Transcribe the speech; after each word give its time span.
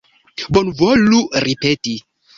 Bonvolu 0.57 1.19
ripeti. 1.47 1.95